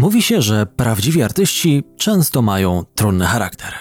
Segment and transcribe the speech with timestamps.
[0.00, 3.74] Mówi się, że prawdziwi artyści często mają trudny charakter.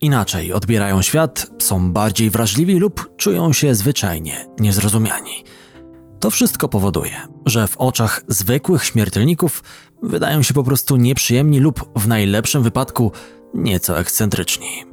[0.00, 5.44] Inaczej odbierają świat, są bardziej wrażliwi lub czują się zwyczajnie niezrozumiani.
[6.20, 7.12] To wszystko powoduje,
[7.46, 9.62] że w oczach zwykłych śmiertelników
[10.02, 13.12] wydają się po prostu nieprzyjemni lub w najlepszym wypadku
[13.54, 14.84] nieco ekscentryczni.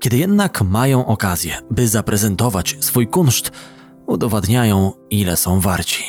[0.00, 3.50] Kiedy jednak mają okazję, by zaprezentować swój kunszt,
[4.06, 6.04] udowadniają, ile są warci.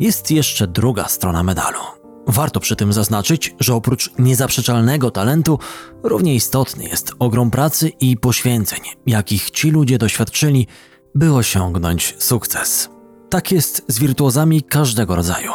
[0.00, 2.05] Jest jeszcze druga strona medalu.
[2.26, 5.58] Warto przy tym zaznaczyć, że oprócz niezaprzeczalnego talentu,
[6.02, 10.66] równie istotny jest ogrom pracy i poświęceń, jakich ci ludzie doświadczyli,
[11.14, 12.90] by osiągnąć sukces.
[13.30, 15.52] Tak jest z wirtuozami każdego rodzaju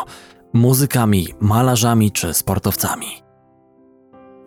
[0.53, 3.07] muzykami, malarzami czy sportowcami.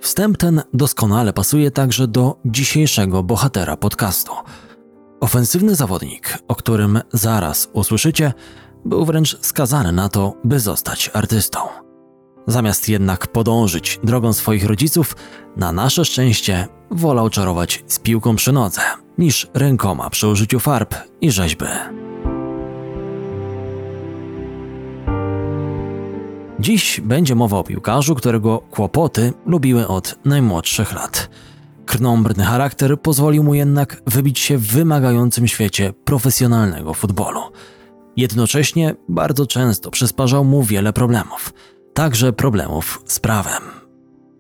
[0.01, 4.33] Wstęp ten doskonale pasuje także do dzisiejszego bohatera podcastu.
[5.21, 8.33] Ofensywny zawodnik, o którym zaraz usłyszycie,
[8.85, 11.84] był wręcz skazany na to, by zostać artystą.
[12.47, 15.17] Zamiast jednak podążyć drogą swoich rodziców,
[15.57, 18.81] na nasze szczęście wolał czarować z piłką przy nodze,
[19.19, 21.67] niż rękoma przy użyciu farb i rzeźby.
[26.61, 31.31] Dziś będzie mowa o piłkarzu, którego kłopoty lubiły od najmłodszych lat.
[31.87, 37.41] Krnąbrny charakter pozwolił mu jednak wybić się w wymagającym świecie profesjonalnego futbolu.
[38.17, 41.53] Jednocześnie bardzo często przysparzał mu wiele problemów,
[41.95, 43.63] także problemów z prawem.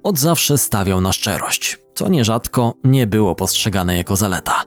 [0.02, 4.64] Od zawsze stawiał na szczerość, co nierzadko nie było postrzegane jako zaleta.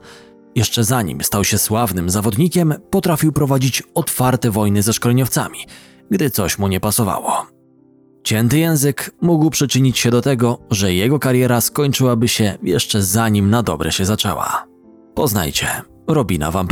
[0.54, 5.58] Jeszcze zanim stał się sławnym zawodnikiem, potrafił prowadzić otwarte wojny ze szkoleniowcami–
[6.10, 7.46] gdy coś mu nie pasowało.
[8.24, 13.62] Cięty język mógł przyczynić się do tego, że jego kariera skończyłaby się jeszcze zanim na
[13.62, 14.66] dobre się zaczęła.
[15.14, 15.66] Poznajcie
[16.06, 16.68] Robina Van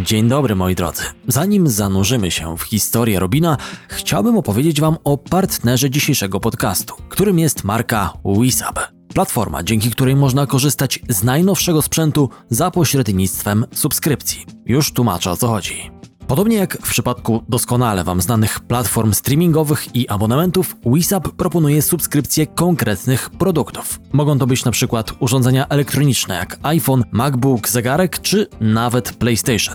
[0.00, 1.02] Dzień dobry moi drodzy.
[1.28, 3.56] Zanim zanurzymy się w historię Robina,
[3.88, 8.78] chciałbym opowiedzieć wam o partnerze dzisiejszego podcastu, którym jest marka Wisab.
[9.14, 14.46] Platforma, dzięki której można korzystać z najnowszego sprzętu za pośrednictwem subskrypcji.
[14.66, 16.01] Już tłumaczę o co chodzi.
[16.26, 23.30] Podobnie jak w przypadku doskonale Wam znanych platform streamingowych i abonamentów, WISAP proponuje subskrypcje konkretnych
[23.30, 24.00] produktów.
[24.12, 29.74] Mogą to być na przykład urządzenia elektroniczne jak iPhone, MacBook, zegarek czy nawet PlayStation.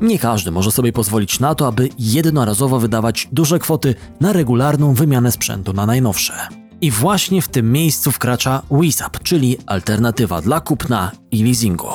[0.00, 5.32] Nie każdy może sobie pozwolić na to, aby jednorazowo wydawać duże kwoty na regularną wymianę
[5.32, 6.34] sprzętu na najnowsze.
[6.80, 11.88] I właśnie w tym miejscu wkracza WISAP, czyli alternatywa dla kupna i leasingu.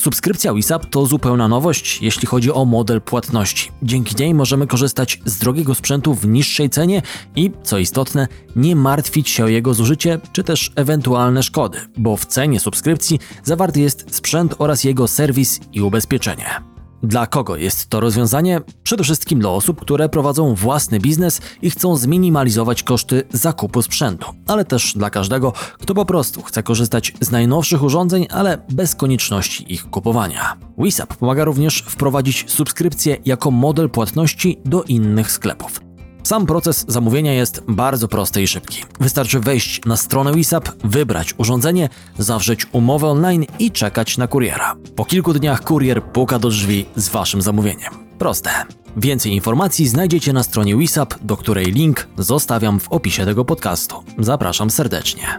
[0.00, 3.70] Subskrypcja WISAP to zupełna nowość, jeśli chodzi o model płatności.
[3.82, 7.02] Dzięki niej możemy korzystać z drogiego sprzętu w niższej cenie
[7.36, 12.26] i, co istotne, nie martwić się o jego zużycie czy też ewentualne szkody, bo w
[12.26, 16.69] cenie subskrypcji zawarty jest sprzęt oraz jego serwis i ubezpieczenie.
[17.02, 18.60] Dla kogo jest to rozwiązanie?
[18.82, 24.64] Przede wszystkim dla osób, które prowadzą własny biznes i chcą zminimalizować koszty zakupu sprzętu, ale
[24.64, 29.90] też dla każdego, kto po prostu chce korzystać z najnowszych urządzeń, ale bez konieczności ich
[29.90, 30.56] kupowania.
[30.78, 35.89] WISAP pomaga również wprowadzić subskrypcję jako model płatności do innych sklepów.
[36.22, 38.84] Sam proces zamówienia jest bardzo prosty i szybki.
[39.00, 41.88] Wystarczy wejść na stronę WISAP, wybrać urządzenie,
[42.18, 44.76] zawrzeć umowę online i czekać na kuriera.
[44.96, 47.92] Po kilku dniach kurier puka do drzwi z waszym zamówieniem.
[48.18, 48.50] Proste.
[48.96, 54.04] Więcej informacji znajdziecie na stronie WISAP, do której link zostawiam w opisie tego podcastu.
[54.18, 55.38] Zapraszam serdecznie.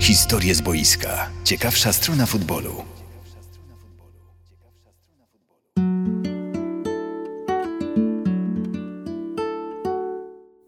[0.00, 1.28] Historie z boiska.
[1.44, 2.95] Ciekawsza strona futbolu.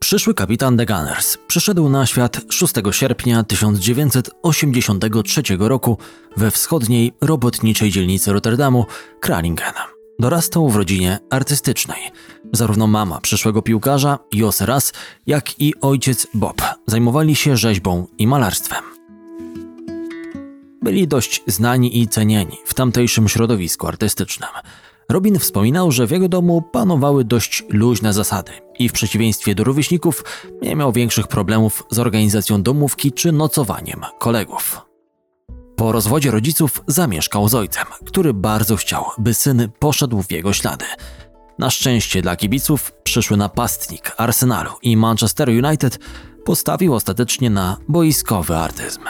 [0.08, 5.98] Przyszły kapitan The Gunners przyszedł na świat 6 sierpnia 1983 roku
[6.36, 8.86] we wschodniej robotniczej dzielnicy Rotterdamu,
[9.20, 9.72] Kralingen.
[10.19, 12.00] Dorastał w rodzinie artystycznej.
[12.52, 14.92] Zarówno mama przyszłego piłkarza, Jos Ras,
[15.26, 18.84] jak i ojciec Bob zajmowali się rzeźbą i malarstwem.
[20.82, 24.50] Byli dość znani i cenieni w tamtejszym środowisku artystycznym–
[25.10, 30.25] Robin wspominał, że w jego domu panowały dość luźne zasady i w przeciwieństwie do rówieśników
[30.62, 34.81] nie miał większych problemów z organizacją domówki czy nocowaniem kolegów.
[35.76, 40.84] Po rozwodzie rodziców zamieszkał z ojcem, który bardzo chciał, by syn poszedł w jego ślady.
[41.58, 45.99] Na szczęście dla kibiców przyszły napastnik Arsenalu i Manchester United
[46.44, 49.02] postawił ostatecznie na boiskowy artyzm.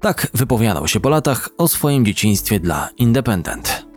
[0.00, 3.89] Tak wypowiadał się po latach o swoim dzieciństwie dla Independent.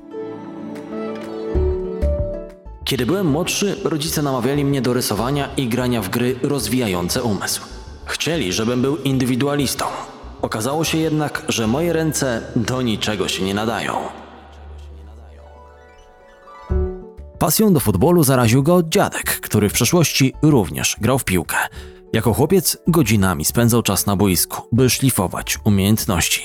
[2.93, 7.61] Kiedy byłem młodszy, rodzice namawiali mnie do rysowania i grania w gry rozwijające umysł.
[8.05, 9.85] Chcieli, żebym był indywidualistą.
[10.41, 13.93] Okazało się jednak, że moje ręce do niczego się nie nadają.
[17.39, 21.57] Pasją do futbolu zaraził go dziadek, który w przeszłości również grał w piłkę.
[22.13, 26.41] Jako chłopiec godzinami spędzał czas na boisku, by szlifować umiejętności.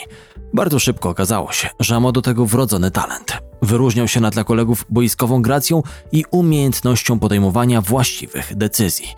[0.55, 3.48] Bardzo szybko okazało się, że ma do tego wrodzony talent.
[3.63, 5.83] Wyróżniał się na tle kolegów boiskową gracją
[6.13, 9.09] i umiejętnością podejmowania właściwych decyzji.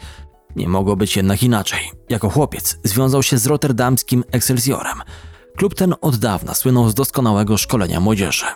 [0.57, 1.81] Nie mogło być jednak inaczej.
[2.09, 4.99] Jako chłopiec związał się z rotterdamskim Excelsiorem.
[5.57, 8.47] Klub ten od dawna słynął z doskonałego szkolenia młodzieży.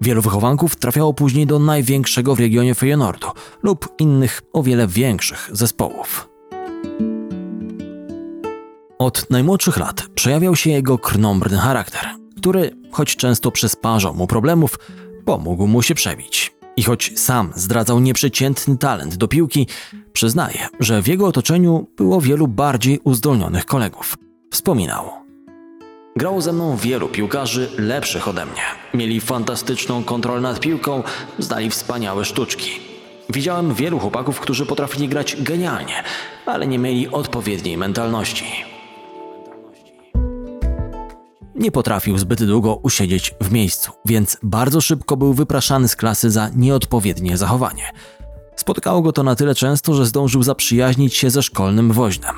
[0.00, 3.28] Wielu wychowanków trafiało później do największego w regionie Feyenoordu
[3.62, 6.28] lub innych o wiele większych zespołów.
[8.98, 14.78] Od najmłodszych lat przejawiał się jego krnąbrny charakter, który, choć często przysparzał mu problemów,
[15.28, 16.52] pomógł mu się przebić.
[16.76, 19.66] I choć sam zdradzał nieprzeciętny talent do piłki,
[20.12, 24.16] przyznaje, że w jego otoczeniu było wielu bardziej uzdolnionych kolegów.
[24.50, 25.10] Wspominał.
[26.16, 28.62] Grało ze mną wielu piłkarzy lepszych ode mnie.
[28.94, 31.02] Mieli fantastyczną kontrolę nad piłką,
[31.38, 32.70] znali wspaniałe sztuczki.
[33.28, 36.02] Widziałem wielu chłopaków, którzy potrafili grać genialnie,
[36.46, 38.44] ale nie mieli odpowiedniej mentalności.
[41.58, 46.50] Nie potrafił zbyt długo usiedzieć w miejscu, więc bardzo szybko był wypraszany z klasy za
[46.56, 47.90] nieodpowiednie zachowanie.
[48.56, 52.36] Spotkało go to na tyle często, że zdążył zaprzyjaźnić się ze szkolnym woźnem.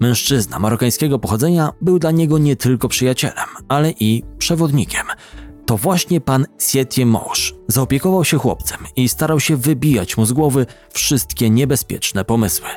[0.00, 5.06] Mężczyzna marokańskiego pochodzenia był dla niego nie tylko przyjacielem, ale i przewodnikiem.
[5.66, 10.66] To właśnie pan Sietie Mąż zaopiekował się chłopcem i starał się wybijać mu z głowy
[10.92, 12.68] wszystkie niebezpieczne pomysły.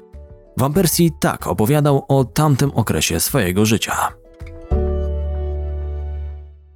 [0.58, 0.74] Van
[1.20, 4.23] tak opowiadał o tamtym okresie swojego życia.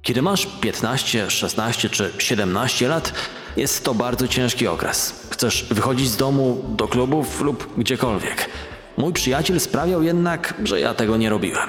[0.08, 3.12] Kiedy masz 15, 16 czy 17 lat,
[3.56, 5.26] jest to bardzo ciężki okres.
[5.30, 8.50] Chcesz wychodzić z domu, do klubów lub gdziekolwiek.
[8.96, 11.68] Mój przyjaciel sprawiał jednak, że ja tego nie robiłem.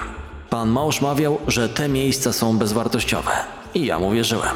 [0.49, 3.31] Pan mąż mawiał, że te miejsca są bezwartościowe.
[3.73, 4.55] I ja mu wierzyłem.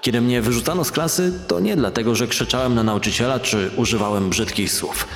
[0.00, 4.72] Kiedy mnie wyrzucano z klasy, to nie dlatego, że krzyczałem na nauczyciela czy używałem brzydkich
[4.72, 5.06] słów.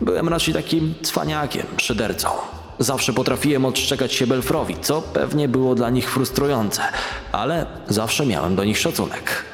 [0.00, 2.28] Byłem raczej takim cwaniakiem, szydercą.
[2.78, 6.82] Zawsze potrafiłem odszczekać się Belfrowi, co pewnie było dla nich frustrujące,
[7.32, 9.44] ale zawsze miałem do nich szacunek.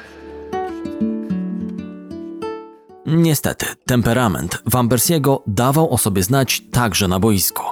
[3.06, 7.62] Niestety, temperament Van Persiego dawał o sobie znać także na boisku.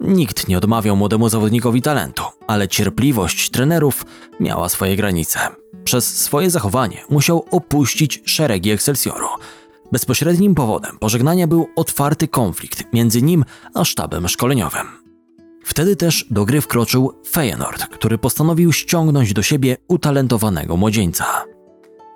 [0.00, 4.04] Nikt nie odmawiał młodemu zawodnikowi talentu, ale cierpliwość trenerów
[4.40, 5.38] miała swoje granice.
[5.84, 9.28] Przez swoje zachowanie musiał opuścić szeregi Excelsioru.
[9.92, 13.44] Bezpośrednim powodem pożegnania był otwarty konflikt między nim
[13.74, 14.86] a sztabem szkoleniowym.
[15.64, 21.24] Wtedy też do gry wkroczył Feyenoord, który postanowił ściągnąć do siebie utalentowanego młodzieńca.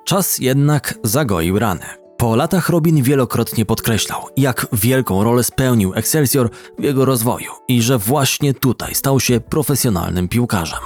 [0.05, 1.85] Czas jednak zagoił rany.
[2.17, 7.99] Po latach Robin wielokrotnie podkreślał, jak wielką rolę spełnił Excelsior w jego rozwoju i że
[7.99, 10.81] właśnie tutaj stał się profesjonalnym piłkarzem.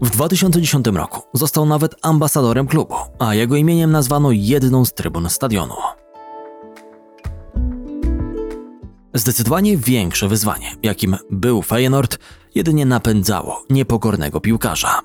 [0.00, 5.74] W 2010 roku został nawet ambasadorem klubu, a jego imieniem nazwano jedną z trybun stadionu.
[9.14, 12.18] Zdecydowanie większe wyzwanie, jakim był Feyenoord,
[12.54, 15.00] jedynie napędzało niepokornego piłkarza.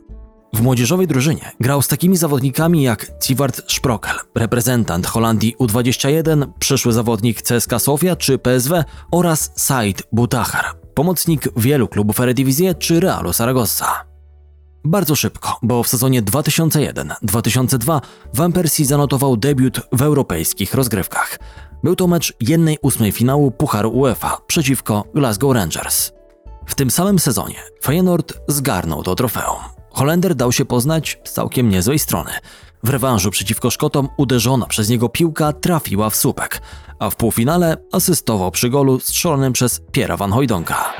[0.54, 7.42] W młodzieżowej drużynie grał z takimi zawodnikami jak Civart Sprokel, reprezentant Holandii U21, przyszły zawodnik
[7.42, 14.06] CSKA Sofia czy PSW oraz Said Butachar, pomocnik wielu klubów Eredivisie czy Realu Saragossa.
[14.86, 18.02] Bardzo szybko, bo w sezonie 2001-2002
[18.34, 21.40] Van Persie zanotował debiut w europejskich rozgrywkach.
[21.84, 26.12] Był to mecz jednej ósmej finału Pucharu UEFA przeciwko Glasgow Rangers.
[26.66, 29.60] W tym samym sezonie Feyenoord zgarnął to trofeum.
[29.92, 32.32] Holender dał się poznać z całkiem niezłej strony.
[32.84, 36.62] W rewanżu przeciwko Szkotom uderzona przez niego piłka trafiła w słupek,
[37.00, 40.94] a w półfinale asystował przy golu strzelonym przez Piera van Hooijdonka.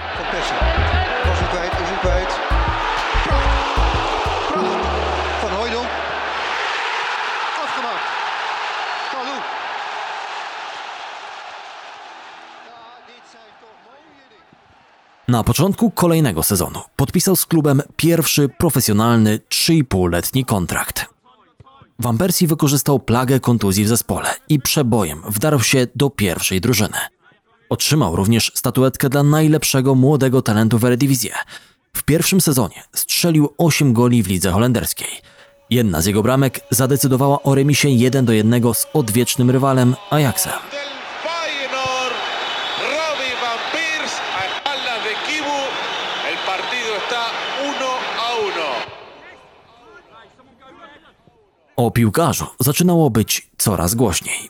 [15.30, 21.06] Na początku kolejnego sezonu podpisał z klubem pierwszy profesjonalny 3,5-letni kontrakt.
[22.00, 26.98] Van Persie wykorzystał plagę kontuzji w zespole i przebojem wdarł się do pierwszej drużyny.
[27.70, 31.34] Otrzymał również statuetkę dla najlepszego młodego talentu w Eredivisie.
[31.94, 35.10] W pierwszym sezonie strzelił 8 goli w lidze holenderskiej.
[35.70, 40.54] Jedna z jego bramek zadecydowała o remisie 1 do 1 z odwiecznym rywalem Ajaxem.
[51.80, 54.50] O piłkarzu zaczynało być coraz głośniej.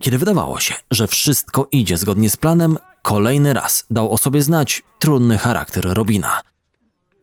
[0.00, 4.82] Kiedy wydawało się, że wszystko idzie zgodnie z planem, kolejny raz dał o sobie znać
[4.98, 6.40] trudny charakter Robina.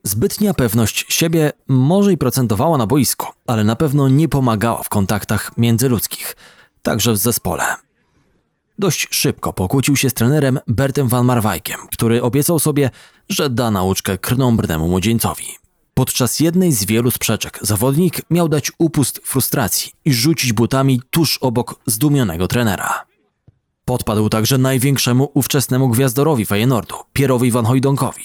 [0.03, 5.58] Zbytnia pewność siebie może i procentowała na boisku, ale na pewno nie pomagała w kontaktach
[5.58, 6.36] międzyludzkich,
[6.81, 7.63] także w zespole.
[8.79, 12.89] dość szybko pokłócił się z trenerem Bertem Van Marwijkiem, który obiecał sobie,
[13.29, 15.61] że da nauczkę krnąbrnemu młodzieńcowi.
[16.01, 21.75] Podczas jednej z wielu sprzeczek zawodnik miał dać upust frustracji i rzucić butami tuż obok
[21.86, 23.05] zdumionego trenera.
[23.86, 28.24] Podpadł także największemu ówczesnemu gwiazdorowi Feyenoordu, Pierowi Van Hooydonkowi.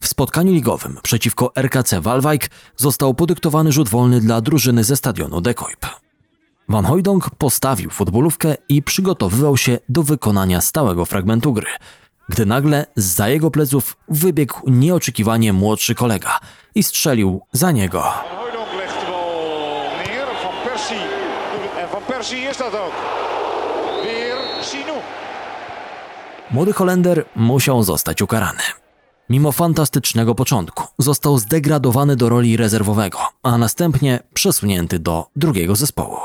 [0.00, 5.54] W spotkaniu ligowym przeciwko RKC Waalwijk został podyktowany rzut wolny dla drużyny ze stadionu De
[5.54, 5.86] Kuip.
[6.68, 11.70] Van Hooydonk postawił futbolówkę i przygotowywał się do wykonania stałego fragmentu gry,
[12.30, 16.40] gdy nagle za jego pleców wybiegł nieoczekiwanie młodszy kolega
[16.74, 18.04] i strzelił za niego.
[26.50, 28.62] Młody Holender musiał zostać ukarany.
[29.30, 36.18] Mimo fantastycznego początku został zdegradowany do roli rezerwowego, a następnie przesunięty do drugiego zespołu.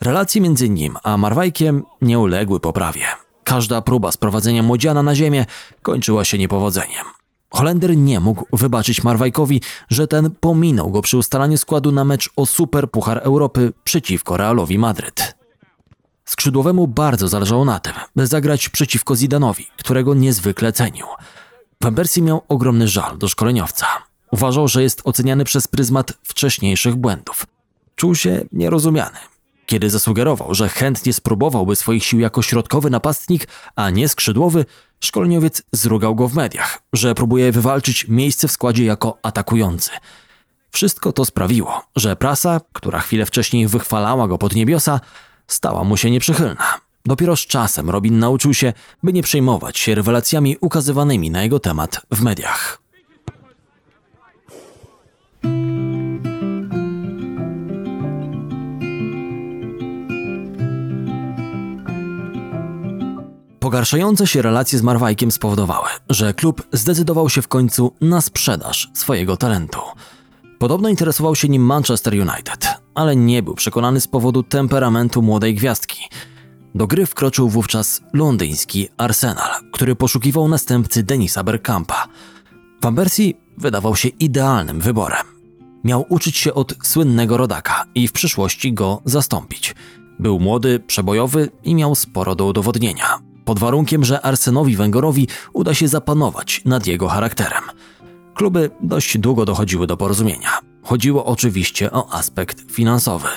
[0.00, 3.23] Relacje między nim a Marwajkiem nie uległy poprawie.
[3.44, 5.46] Każda próba sprowadzenia młodziana na ziemię
[5.82, 7.04] kończyła się niepowodzeniem.
[7.50, 12.46] Holender nie mógł wybaczyć Marwajkowi, że ten pominął go przy ustalaniu składu na mecz o
[12.46, 15.34] Super Puchar Europy przeciwko Realowi Madryt.
[16.24, 21.06] Skrzydłowemu bardzo zależało na tym, by zagrać przeciwko Zidanowi, którego niezwykle cenił.
[21.96, 23.86] Persie miał ogromny żal do szkoleniowca.
[24.30, 27.46] Uważał, że jest oceniany przez pryzmat wcześniejszych błędów.
[27.96, 29.18] Czuł się nierozumiany.
[29.66, 34.64] Kiedy zasugerował, że chętnie spróbowałby swoich sił jako środkowy napastnik, a nie skrzydłowy,
[35.00, 39.90] szkoleniowiec zrugał go w mediach, że próbuje wywalczyć miejsce w składzie jako atakujący.
[40.70, 45.00] Wszystko to sprawiło, że prasa, która chwilę wcześniej wychwalała go pod niebiosa,
[45.46, 46.80] stała mu się nieprzychylna.
[47.06, 52.00] Dopiero z czasem Robin nauczył się, by nie przejmować się rewelacjami ukazywanymi na jego temat
[52.10, 52.83] w mediach.
[63.64, 69.36] Pogarszające się relacje z Marwajkiem spowodowały, że klub zdecydował się w końcu na sprzedaż swojego
[69.36, 69.80] talentu.
[70.58, 76.08] Podobno interesował się nim Manchester United, ale nie był przekonany z powodu temperamentu młodej gwiazdki.
[76.74, 82.08] Do gry wkroczył wówczas londyński Arsenal, który poszukiwał następcy Denisa Bergkampa.
[82.82, 85.26] Van Persie wydawał się idealnym wyborem.
[85.84, 89.74] Miał uczyć się od słynnego rodaka i w przyszłości go zastąpić.
[90.18, 93.33] Był młody, przebojowy i miał sporo do udowodnienia.
[93.44, 97.62] Pod warunkiem, że Arsenowi Węgorowi uda się zapanować nad jego charakterem.
[98.34, 100.50] Kluby dość długo dochodziły do porozumienia.
[100.82, 103.28] Chodziło oczywiście o aspekt finansowy.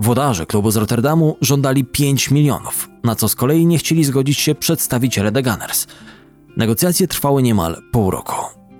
[0.00, 4.54] Włodarze klubu z Rotterdamu żądali 5 milionów, na co z kolei nie chcieli zgodzić się
[4.54, 5.86] przedstawiciele The Gunners.
[6.56, 8.34] Negocjacje trwały niemal pół roku.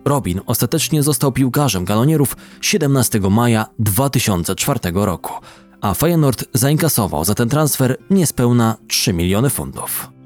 [0.04, 5.32] Robin ostatecznie został piłkarzem galonierów 17 maja 2004 roku,
[5.80, 10.17] a Feyenoord zainkasował za ten transfer niespełna 3 miliony funtów.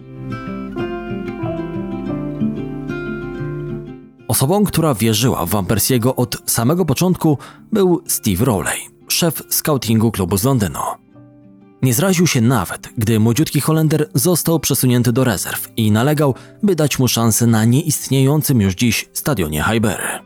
[4.32, 7.38] Osobą, która wierzyła w Van Persiego od samego początku
[7.72, 10.78] był Steve Rowley, szef scoutingu klubu z Londynu.
[11.82, 16.98] Nie zraził się nawet, gdy młodziutki Holender został przesunięty do rezerw i nalegał, by dać
[16.98, 20.20] mu szansę na nieistniejącym już dziś stadionie Highbury.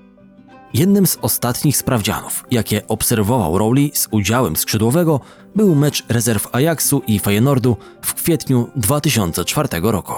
[0.75, 5.20] Jednym z ostatnich sprawdzianów, jakie obserwował Rowley z udziałem skrzydłowego,
[5.54, 10.14] był mecz rezerw Ajaxu i Feyenoordu w kwietniu 2004 roku.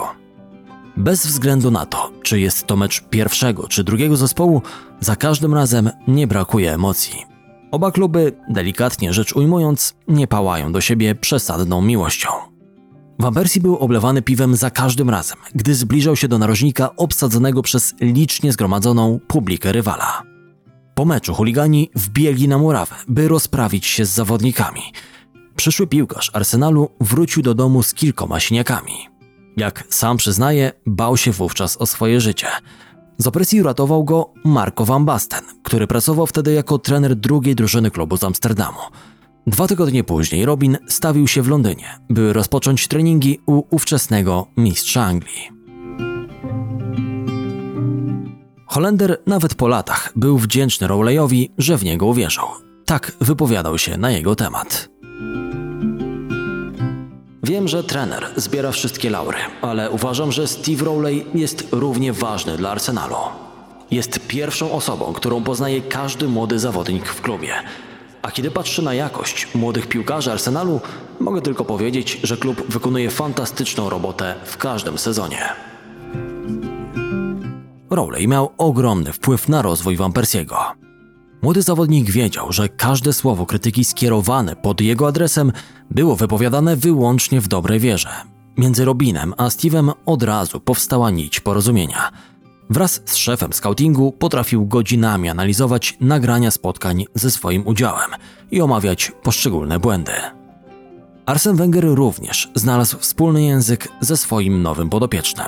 [0.98, 4.62] Bez względu na to, czy jest to mecz pierwszego czy drugiego zespołu,
[5.00, 7.24] za każdym razem nie brakuje emocji.
[7.70, 12.28] Oba kluby, delikatnie rzecz ujmując, nie pałają do siebie przesadną miłością.
[13.18, 17.94] Van Persie był oblewany piwem za każdym razem, gdy zbliżał się do narożnika obsadzonego przez
[18.00, 20.22] licznie zgromadzoną publikę rywala.
[20.94, 24.82] Po meczu chuligani wbiegli na murawę, by rozprawić się z zawodnikami.
[25.56, 29.17] Przyszły piłkarz Arsenalu wrócił do domu z kilkoma siniakami.
[29.58, 32.46] Jak sam przyznaje, bał się wówczas o swoje życie.
[33.18, 38.16] Z opresji uratował go Marco van Basten, który pracował wtedy jako trener drugiej drużyny klubu
[38.16, 38.78] z Amsterdamu.
[39.46, 45.50] Dwa tygodnie później Robin stawił się w Londynie, by rozpocząć treningi u ówczesnego mistrza Anglii.
[48.66, 52.44] Holender nawet po latach był wdzięczny Rowleyowi, że w niego uwierzył.
[52.84, 54.88] Tak wypowiadał się na jego temat.
[57.48, 62.70] Wiem, że trener zbiera wszystkie laury, ale uważam, że Steve Rowley jest równie ważny dla
[62.70, 63.16] Arsenalu.
[63.90, 67.54] Jest pierwszą osobą, którą poznaje każdy młody zawodnik w klubie.
[68.22, 70.80] A kiedy patrzę na jakość młodych piłkarzy Arsenalu,
[71.20, 75.42] mogę tylko powiedzieć, że klub wykonuje fantastyczną robotę w każdym sezonie.
[77.90, 80.87] Rowley miał ogromny wpływ na rozwój Van Persiego.
[81.42, 85.52] Młody zawodnik wiedział, że każde słowo krytyki skierowane pod jego adresem
[85.90, 88.10] było wypowiadane wyłącznie w dobrej wierze.
[88.56, 92.12] Między Robinem a Steve'em od razu powstała nić porozumienia.
[92.70, 98.10] Wraz z szefem scoutingu potrafił godzinami analizować nagrania spotkań ze swoim udziałem
[98.50, 100.12] i omawiać poszczególne błędy.
[101.26, 105.46] Arsen Wenger również znalazł wspólny język ze swoim nowym podopiecznym.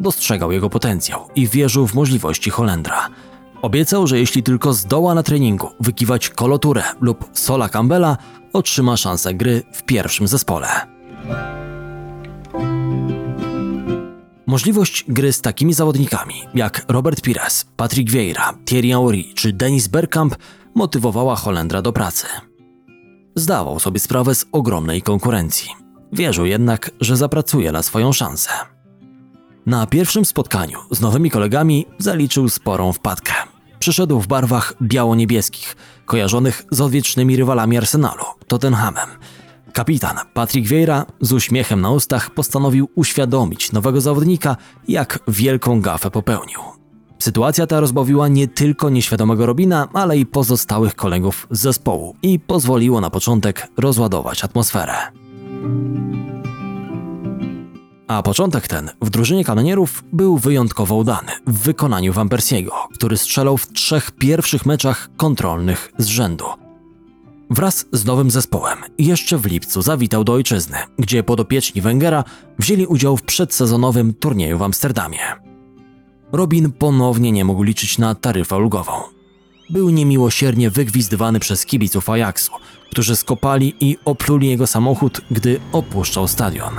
[0.00, 3.08] Dostrzegał jego potencjał i wierzył w możliwości Holendra.
[3.64, 8.16] Obiecał, że jeśli tylko zdoła na treningu wykiwać koloturę lub Sola Campbella,
[8.52, 10.68] otrzyma szansę gry w pierwszym zespole.
[14.46, 20.36] Możliwość gry z takimi zawodnikami jak Robert Pires, Patrick Vieira, Thierry Henry czy Denis Bergkamp
[20.74, 22.26] motywowała Holendra do pracy.
[23.34, 25.70] Zdawał sobie sprawę z ogromnej konkurencji.
[26.12, 28.50] Wierzył jednak, że zapracuje na swoją szansę.
[29.66, 33.53] Na pierwszym spotkaniu z nowymi kolegami zaliczył sporą wpadkę.
[33.84, 35.76] Przyszedł w barwach biało-niebieskich,
[36.06, 39.08] kojarzonych z odwiecznymi rywalami Arsenalu, Tottenhamem.
[39.72, 44.56] Kapitan Patrick Vieira z uśmiechem na ustach postanowił uświadomić nowego zawodnika,
[44.88, 46.60] jak wielką gafę popełnił.
[47.18, 53.00] Sytuacja ta rozbawiła nie tylko nieświadomego Robina, ale i pozostałych kolegów z zespołu i pozwoliło
[53.00, 54.94] na początek rozładować atmosferę.
[58.08, 63.56] A początek ten w drużynie kanonierów był wyjątkowo udany w wykonaniu Van Persiego, który strzelał
[63.56, 66.44] w trzech pierwszych meczach kontrolnych z rzędu.
[67.50, 72.24] Wraz z nowym zespołem jeszcze w lipcu zawitał do ojczyzny, gdzie podopieczni Wengera
[72.58, 75.18] wzięli udział w przedsezonowym turnieju w Amsterdamie.
[76.32, 78.92] Robin ponownie nie mógł liczyć na taryfę ulgową.
[79.70, 82.52] Był niemiłosiernie wygwizdywany przez kibiców Ajaxu,
[82.90, 86.74] którzy skopali i opluli jego samochód, gdy opuszczał stadion.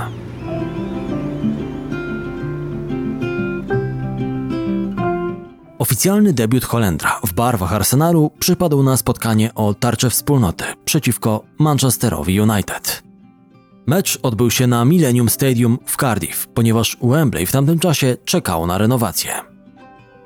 [5.96, 13.02] Oficjalny debiut Holendra w barwach Arsenalu przypadł na spotkanie o tarczę wspólnoty przeciwko Manchesterowi United.
[13.86, 18.78] Mecz odbył się na Millennium Stadium w Cardiff, ponieważ Wembley w tamtym czasie czekało na
[18.78, 19.32] renowację.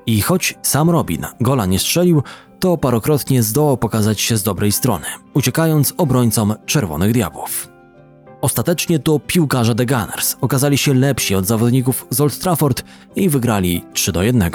[0.07, 2.23] I choć sam Robin gola nie strzelił,
[2.61, 7.69] to parokrotnie zdołał pokazać się z dobrej strony, uciekając obrońcom Czerwonych Diabłów.
[8.41, 12.85] Ostatecznie to piłkarze The Gunners okazali się lepsi od zawodników z Old Trafford
[13.17, 14.51] i wygrali 3 do 1.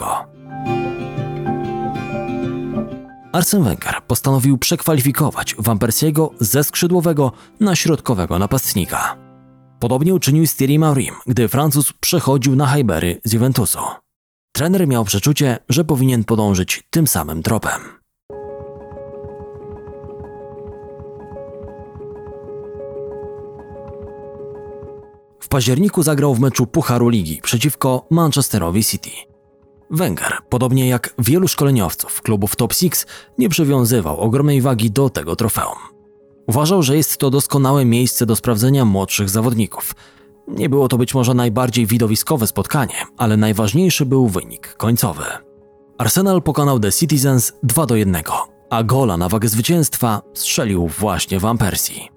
[3.36, 9.18] Arsene Wenger postanowił przekwalifikować Van Persiego ze skrzydłowego na środkowego napastnika.
[9.80, 13.80] Podobnie uczynił z Thierry Maurim, gdy Francuz przechodził na Highbury z Juventusu.
[14.52, 17.82] Trener miał przeczucie, że powinien podążyć tym samym tropem.
[25.40, 29.35] W październiku zagrał w meczu Pucharu Ligi przeciwko Manchesterowi City.
[29.92, 33.06] Wenger, podobnie jak wielu szkoleniowców klubów Top Six,
[33.38, 35.78] nie przywiązywał ogromnej wagi do tego trofeum.
[36.48, 39.96] Uważał, że jest to doskonałe miejsce do sprawdzenia młodszych zawodników.
[40.48, 45.24] Nie było to być może najbardziej widowiskowe spotkanie, ale najważniejszy był wynik końcowy.
[45.98, 48.24] Arsenal pokonał The Citizens 2 do 1,
[48.70, 52.16] a gola na wagę zwycięstwa strzelił właśnie Van Persie.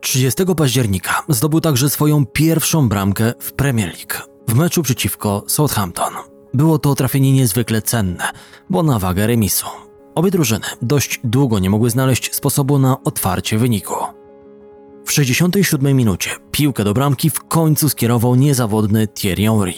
[0.00, 6.31] 30 października zdobył także swoją pierwszą bramkę w Premier League w meczu przeciwko Southampton.
[6.54, 8.24] Było to trafienie niezwykle cenne,
[8.70, 9.66] bo na wagę remisu.
[10.14, 13.94] Obie drużyny dość długo nie mogły znaleźć sposobu na otwarcie wyniku.
[15.04, 19.74] W 67 minucie piłkę do bramki w końcu skierował niezawodny Thierry Henry.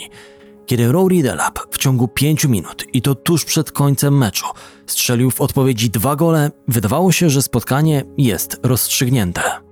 [0.66, 4.46] Kiedy Rory Delap w ciągu 5 minut i to tuż przed końcem meczu
[4.86, 9.63] strzelił w odpowiedzi dwa gole, wydawało się, że spotkanie jest rozstrzygnięte.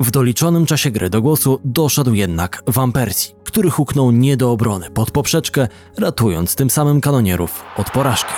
[0.00, 4.90] W doliczonym czasie gry do głosu doszedł jednak Van Persie, który huknął nie do obrony
[4.90, 8.34] pod poprzeczkę, ratując tym samym kanonierów od porażki.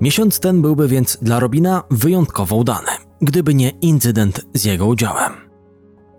[0.00, 2.90] Miesiąc ten byłby więc dla Robina wyjątkowo udany,
[3.22, 5.45] gdyby nie incydent z jego udziałem.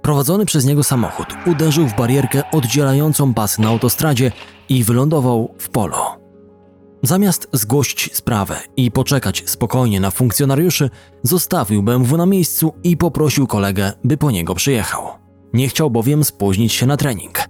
[0.08, 4.32] Prowadzony przez niego samochód uderzył w barierkę oddzielającą pas na autostradzie
[4.70, 5.96] i wylądował w polu.
[7.04, 10.90] Zamiast zgłosić sprawę i poczekać spokojnie na funkcjonariuszy,
[11.24, 15.04] zostawił BMW na miejscu i poprosił kolegę, by po niego przyjechał.
[15.54, 17.50] Nie chciał bowiem spóźnić się na trening.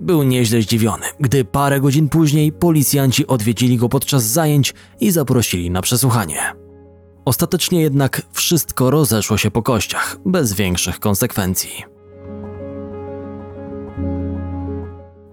[0.00, 5.82] Był nieźle zdziwiony, gdy parę godzin później policjanci odwiedzili go podczas zajęć i zaprosili na
[5.82, 6.38] przesłuchanie.
[7.24, 11.97] Ostatecznie jednak wszystko rozeszło się po kościach, bez większych konsekwencji.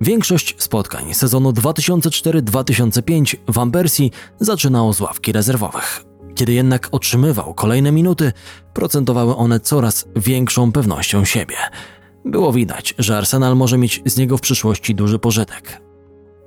[0.02, 6.06] Większość spotkań sezonu 2004-2005 Van Persie zaczynało z ławki rezerwowych.
[6.36, 8.32] Kiedy jednak otrzymywał kolejne minuty,
[8.74, 11.56] procentowały one coraz większą pewnością siebie.
[12.26, 15.82] Było widać, że Arsenal może mieć z niego w przyszłości duży pożytek.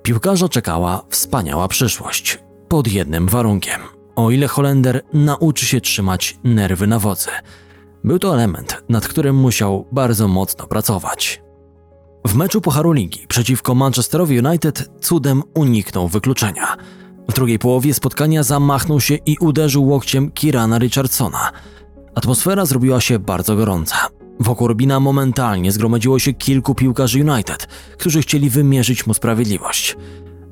[0.03, 2.39] Piłkarza czekała wspaniała przyszłość.
[2.69, 3.81] Pod jednym warunkiem.
[4.17, 7.31] O ile Holender nauczy się trzymać nerwy na wodzy.
[8.05, 11.48] Był to element, nad którym musiał bardzo mocno pracować.
[12.27, 16.77] W meczu Pucharu Ligi przeciwko Manchesterowi United cudem uniknął wykluczenia.
[17.29, 21.53] W drugiej połowie spotkania zamachnął się i uderzył łokciem Kirana Richardsona.
[22.15, 23.97] Atmosfera zrobiła się bardzo gorąca.
[24.41, 29.97] Wokół Robina momentalnie zgromadziło się kilku piłkarzy United, którzy chcieli wymierzyć mu sprawiedliwość.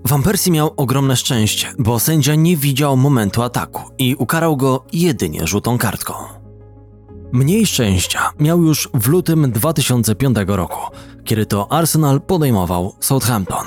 [0.05, 5.47] Van Persie miał ogromne szczęście, bo sędzia nie widział momentu ataku i ukarał go jedynie
[5.47, 6.15] żółtą kartką.
[7.33, 10.81] Mniej szczęścia miał już w lutym 2005 roku,
[11.27, 13.67] kiedy to Arsenal podejmował Southampton.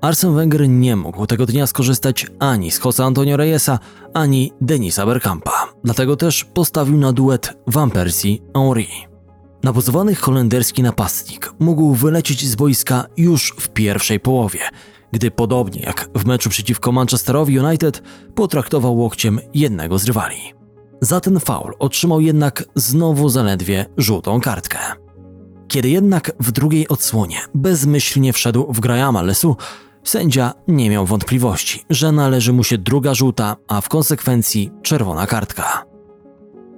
[0.00, 3.78] Arsene Wenger nie mógł tego dnia skorzystać ani z Jose Antonio Reyesa,
[4.14, 8.86] ani Denisa Bergkampa, dlatego też postawił na duet Van Persie-Henry.
[9.62, 14.60] Nabuzowany holenderski napastnik mógł wylecieć z boiska już w pierwszej połowie,
[15.12, 18.02] gdy podobnie jak w meczu przeciwko Manchesterowi United
[18.34, 20.54] potraktował łokciem jednego z rywali.
[21.00, 24.78] Za ten faul otrzymał jednak znowu zaledwie żółtą kartkę.
[25.70, 29.56] Kiedy jednak w drugiej odsłonie bezmyślnie wszedł w Grahama Lesu,
[30.04, 35.84] sędzia nie miał wątpliwości, że należy mu się druga żółta, a w konsekwencji czerwona kartka.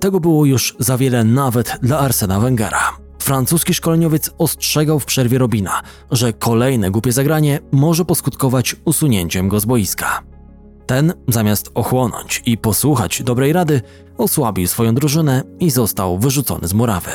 [0.01, 2.97] Tego było już za wiele nawet dla Arsena Wengera.
[3.19, 9.65] Francuski szkoleniowiec ostrzegał w przerwie Robina, że kolejne głupie zagranie może poskutkować usunięciem go z
[9.65, 10.23] boiska.
[10.87, 13.81] Ten, zamiast ochłonąć i posłuchać dobrej rady,
[14.19, 17.11] osłabił swoją drużynę i został wyrzucony z murawy.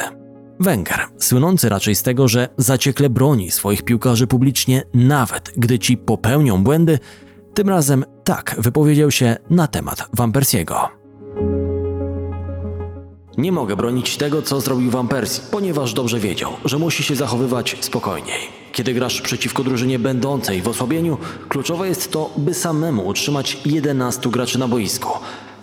[0.59, 6.63] Wenger, słynący raczej z tego, że zaciekle broni swoich piłkarzy publicznie, nawet gdy ci popełnią
[6.63, 6.99] błędy,
[7.53, 10.89] tym razem tak wypowiedział się na temat Van Persiego.
[13.37, 15.07] Nie mogę bronić tego, co zrobił Van
[15.51, 18.39] ponieważ dobrze wiedział, że musi się zachowywać spokojniej.
[18.71, 21.17] Kiedy grasz przeciwko drużynie będącej w osłabieniu,
[21.49, 25.09] kluczowe jest to, by samemu utrzymać 11 graczy na boisku.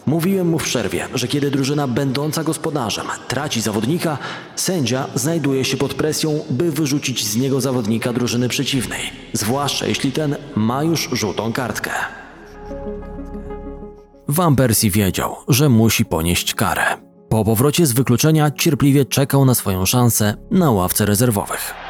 [0.07, 4.19] Mówiłem mu w przerwie, że kiedy drużyna będąca gospodarzem traci zawodnika,
[4.57, 9.01] sędzia znajduje się pod presją, by wyrzucić z niego zawodnika drużyny przeciwnej,
[9.33, 11.91] zwłaszcza jeśli ten ma już żółtą kartkę.
[14.29, 16.85] Van Persie wiedział, że musi ponieść karę.
[17.29, 21.84] Po powrocie z wykluczenia cierpliwie czekał na swoją szansę na ławce rezerwowych.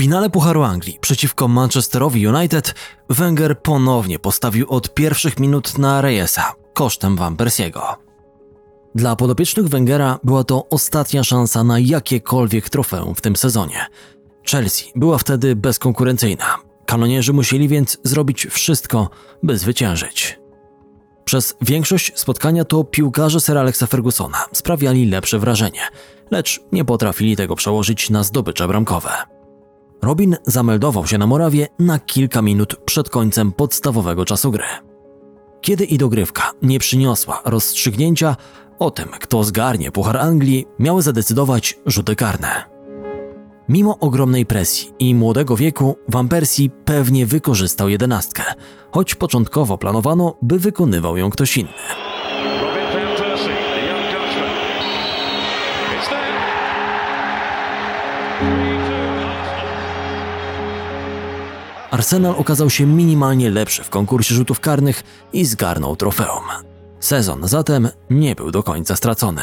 [0.00, 2.74] Finale Pucharu Anglii przeciwko Manchesterowi United
[3.10, 7.82] Wenger ponownie postawił od pierwszych minut na Reyesa kosztem Van Persiego.
[8.94, 13.86] Dla podopiecznych Wengera była to ostatnia szansa na jakiekolwiek trofeum w tym sezonie.
[14.50, 16.56] Chelsea była wtedy bezkonkurencyjna.
[16.86, 19.10] Kanonierzy musieli więc zrobić wszystko,
[19.42, 20.38] by zwyciężyć.
[21.24, 25.82] Przez większość spotkania to piłkarze Sir Alexa Fergusona sprawiali lepsze wrażenie,
[26.30, 29.39] lecz nie potrafili tego przełożyć na zdobycze bramkowe.
[30.02, 34.64] Robin zameldował się na murawie na kilka minut przed końcem podstawowego czasu gry.
[35.60, 38.36] Kiedy i dogrywka nie przyniosła rozstrzygnięcia,
[38.78, 42.64] o tym, kto zgarnie Puchar Anglii, miały zadecydować rzuty karne.
[43.68, 48.42] Mimo ogromnej presji i młodego wieku, Van Persie pewnie wykorzystał jedenastkę,
[48.92, 52.19] choć początkowo planowano, by wykonywał ją ktoś inny.
[61.90, 66.44] Arsenal okazał się minimalnie lepszy w konkursie rzutów karnych i zgarnął trofeum.
[67.00, 69.42] Sezon zatem nie był do końca stracony.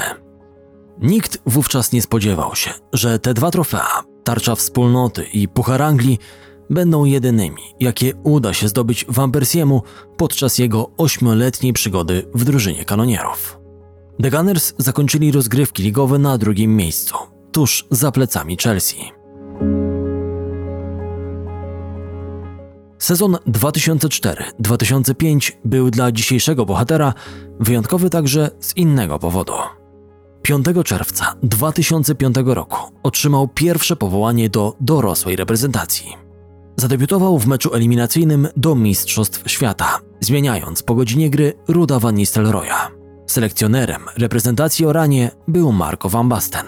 [1.01, 6.19] Nikt wówczas nie spodziewał się, że te dwa trofea, tarcza wspólnoty i Puchar Anglii,
[6.69, 9.81] będą jedynymi, jakie uda się zdobyć Van Persiemu
[10.17, 13.59] podczas jego ośmioletniej przygody w drużynie kanonierów.
[14.21, 17.15] The Gunners zakończyli rozgrywki ligowe na drugim miejscu,
[17.51, 19.11] tuż za plecami Chelsea.
[22.99, 27.13] Sezon 2004-2005 był dla dzisiejszego bohatera
[27.59, 29.53] wyjątkowy także z innego powodu.
[30.41, 36.13] 5 czerwca 2005 roku otrzymał pierwsze powołanie do dorosłej reprezentacji.
[36.75, 42.91] Zadebiutował w meczu eliminacyjnym do Mistrzostw Świata, zmieniając po godzinie gry Ruda van Nistelrooya.
[43.27, 46.65] Selekcjonerem reprezentacji Oranie był Marco van Basten.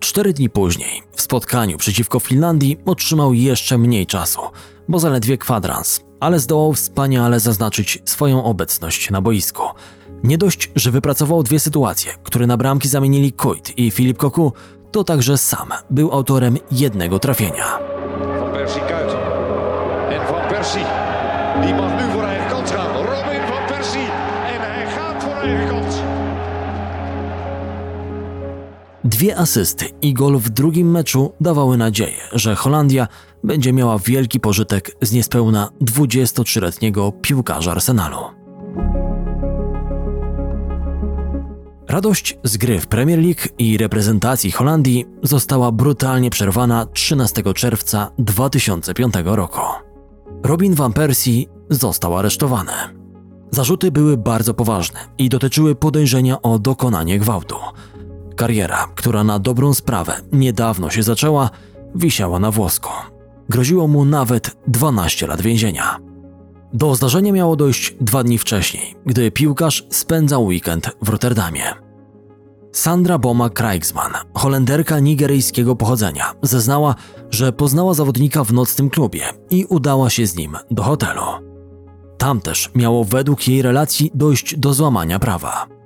[0.00, 4.40] Cztery dni później, w spotkaniu przeciwko Finlandii, otrzymał jeszcze mniej czasu,
[4.88, 9.62] bo zaledwie kwadrans, ale zdołał wspaniale zaznaczyć swoją obecność na boisku.
[10.22, 14.52] Nie dość, że wypracował dwie sytuacje, które na bramki zamienili Kujt i Filip Koku,
[14.90, 17.78] to także sam był autorem jednego trafienia.
[20.30, 20.80] Van Persie
[29.04, 33.08] Dwie asysty i gol w drugim meczu dawały nadzieję, że Holandia
[33.44, 38.18] będzie miała wielki pożytek z niespełna 23-letniego piłkarza Arsenalu.
[41.88, 49.14] Radość z gry w Premier League i reprezentacji Holandii została brutalnie przerwana 13 czerwca 2005
[49.24, 49.60] roku.
[50.44, 52.72] Robin van Persie został aresztowany.
[53.50, 57.56] Zarzuty były bardzo poważne i dotyczyły podejrzenia o dokonanie gwałtu.
[58.38, 61.50] Kariera, która na dobrą sprawę niedawno się zaczęła,
[61.94, 62.90] wisiała na włosku.
[63.48, 65.98] Groziło mu nawet 12 lat więzienia.
[66.72, 71.62] Do zdarzenia miało dojść dwa dni wcześniej, gdy piłkarz spędzał weekend w Rotterdamie.
[72.72, 76.94] Sandra Boma Krijgsman, Holenderka nigeryjskiego pochodzenia, zeznała,
[77.30, 81.22] że poznała zawodnika w nocnym klubie i udała się z nim do hotelu.
[82.18, 85.77] Tam też miało według jej relacji dojść do złamania prawa.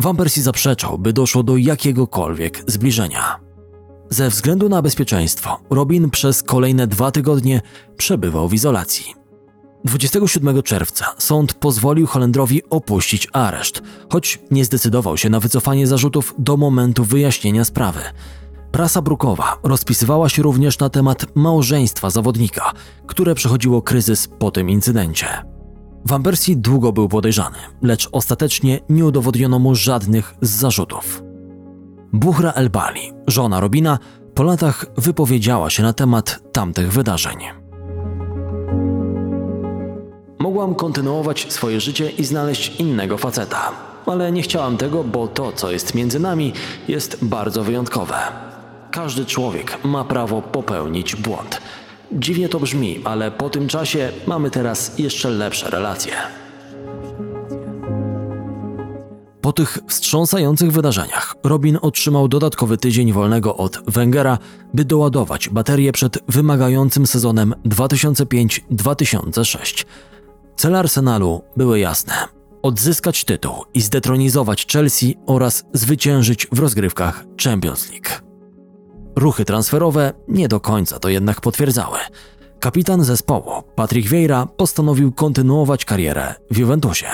[0.00, 3.40] Van Persie zaprzeczał, by doszło do jakiegokolwiek zbliżenia.
[4.10, 7.60] Ze względu na bezpieczeństwo, Robin przez kolejne dwa tygodnie
[7.96, 9.14] przebywał w izolacji.
[9.84, 13.82] 27 czerwca sąd pozwolił Holendrowi opuścić areszt,
[14.12, 18.00] choć nie zdecydował się na wycofanie zarzutów do momentu wyjaśnienia sprawy.
[18.72, 22.72] Prasa brukowa rozpisywała się również na temat małżeństwa zawodnika,
[23.06, 25.59] które przechodziło kryzys po tym incydencie.
[26.04, 31.22] Van Persie długo był podejrzany, lecz ostatecznie nie udowodniono mu żadnych z zarzutów.
[32.12, 33.98] Buhra El-Bali, żona Robina,
[34.34, 37.38] po latach wypowiedziała się na temat tamtych wydarzeń.
[40.38, 43.72] Mogłam kontynuować swoje życie i znaleźć innego faceta,
[44.06, 46.52] ale nie chciałam tego, bo to, co jest między nami,
[46.88, 48.14] jest bardzo wyjątkowe.
[48.90, 51.60] Każdy człowiek ma prawo popełnić błąd.
[52.12, 56.12] Dziwnie to brzmi, ale po tym czasie mamy teraz jeszcze lepsze relacje.
[59.40, 64.38] Po tych wstrząsających wydarzeniach Robin otrzymał dodatkowy tydzień wolnego od Wengera,
[64.74, 69.84] by doładować baterię przed wymagającym sezonem 2005-2006.
[70.56, 72.14] Cele Arsenalu były jasne:
[72.62, 78.29] odzyskać tytuł i zdetronizować Chelsea oraz zwyciężyć w rozgrywkach Champions League.
[79.20, 81.98] Ruchy transferowe nie do końca to jednak potwierdzały.
[82.60, 87.06] Kapitan zespołu, Patrick Vieira, postanowił kontynuować karierę w Juventusie.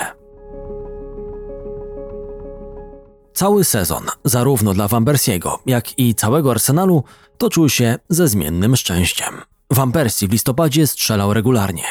[3.35, 7.05] Cały sezon, zarówno dla Van Persiego, jak i całego Arsenalu,
[7.39, 9.35] toczył się ze zmiennym szczęściem.
[9.71, 11.85] Van Persie w listopadzie strzelał regularnie,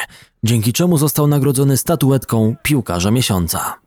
[0.44, 3.85] dzięki czemu został nagrodzony statuetką piłkarza miesiąca.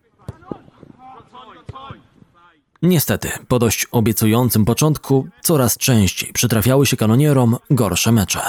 [2.81, 8.41] Niestety, po dość obiecującym początku, coraz częściej przytrafiały się kanonierom gorsze mecze.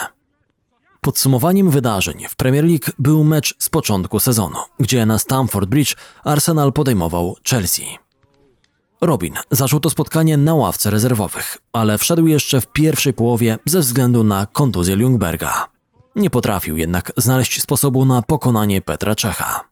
[1.00, 6.72] Podsumowaniem wydarzeń w Premier League był mecz z początku sezonu, gdzie na Stamford Bridge Arsenal
[6.72, 7.98] podejmował Chelsea.
[9.00, 14.24] Robin zaczął to spotkanie na ławce rezerwowych, ale wszedł jeszcze w pierwszej połowie ze względu
[14.24, 15.66] na kontuzję Ljungberga.
[16.16, 19.69] Nie potrafił jednak znaleźć sposobu na pokonanie Petra Czecha.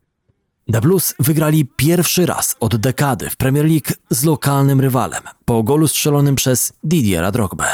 [0.73, 5.89] The Blues wygrali pierwszy raz od dekady w Premier League z lokalnym rywalem po golu
[5.89, 7.65] strzelonym przez Didiera Drogbę.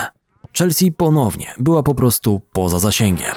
[0.58, 3.34] Chelsea ponownie była po prostu poza zasięgiem.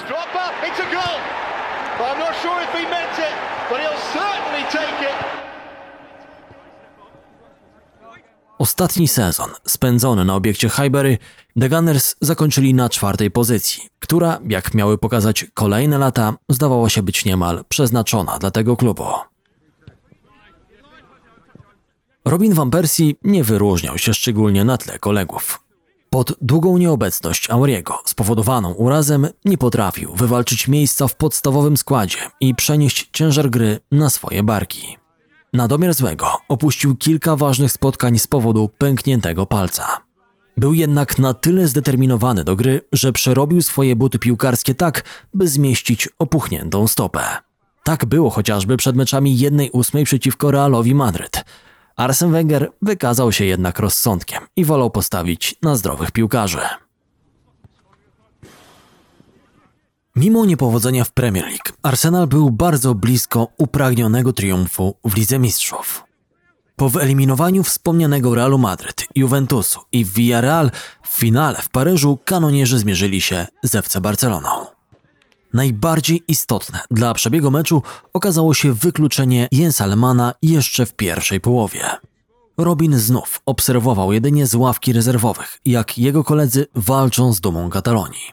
[8.58, 11.18] Ostatni sezon spędzony na obiekcie Highbury,
[11.60, 17.26] The Gunners zakończyli na czwartej pozycji, która, jak miały pokazać kolejne lata, zdawała się być
[17.26, 19.06] niemal przeznaczona dla tego klubu.
[22.28, 25.64] Robin van Persie nie wyróżniał się szczególnie na tle kolegów.
[26.10, 33.10] Pod długą nieobecność Auriego, spowodowaną urazem, nie potrafił wywalczyć miejsca w podstawowym składzie i przenieść
[33.14, 34.98] ciężar gry na swoje barki.
[35.54, 39.88] Na domiar złego opuścił kilka ważnych spotkań z powodu pękniętego palca.
[40.58, 46.10] Był jednak na tyle zdeterminowany do gry, że przerobił swoje buty piłkarskie tak, by zmieścić
[46.20, 47.22] opuchniętą stopę.
[47.84, 51.44] Tak było chociażby przed meczami 1-8 przeciwko Realowi Madryt.
[51.98, 56.60] Arsene Wenger wykazał się jednak rozsądkiem i wolał postawić na zdrowych piłkarzy.
[60.16, 66.04] Mimo niepowodzenia w Premier League, Arsenal był bardzo blisko upragnionego triumfu w Lidze Mistrzów.
[66.76, 70.72] Po wyeliminowaniu wspomnianego Realu Madryt, Juventusu i Villarreal
[71.04, 74.77] w finale w Paryżu kanonierzy zmierzyli się z FC Barceloną.
[75.54, 77.82] Najbardziej istotne dla przebiegu meczu
[78.14, 81.90] okazało się wykluczenie Jensa Lemana jeszcze w pierwszej połowie.
[82.58, 88.32] Robin znów obserwował jedynie z ławki rezerwowych, jak jego koledzy walczą z dumą Katalonii.